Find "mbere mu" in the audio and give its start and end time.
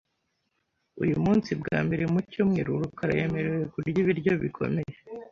1.85-2.19